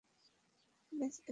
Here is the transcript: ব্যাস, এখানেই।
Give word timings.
ব্যাস, 0.91 1.15
এখানেই। 1.19 1.27